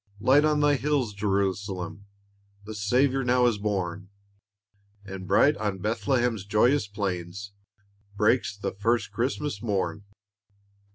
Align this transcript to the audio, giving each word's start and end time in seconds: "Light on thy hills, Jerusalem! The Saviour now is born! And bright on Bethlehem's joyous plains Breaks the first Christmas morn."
"Light 0.19 0.43
on 0.45 0.61
thy 0.61 0.77
hills, 0.77 1.13
Jerusalem! 1.13 2.07
The 2.63 2.73
Saviour 2.73 3.23
now 3.23 3.45
is 3.45 3.59
born! 3.59 4.09
And 5.05 5.27
bright 5.27 5.55
on 5.57 5.77
Bethlehem's 5.77 6.43
joyous 6.43 6.87
plains 6.87 7.51
Breaks 8.15 8.57
the 8.57 8.71
first 8.71 9.11
Christmas 9.11 9.61
morn." 9.61 10.05